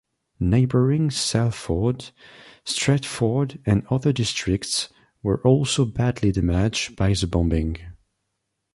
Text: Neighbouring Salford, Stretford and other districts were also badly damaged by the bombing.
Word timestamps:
Neighbouring 0.39 1.11
Salford, 1.11 2.09
Stretford 2.65 3.59
and 3.67 3.85
other 3.91 4.11
districts 4.11 4.89
were 5.21 5.39
also 5.43 5.85
badly 5.85 6.31
damaged 6.31 6.95
by 6.95 7.13
the 7.13 7.27
bombing. 7.27 7.77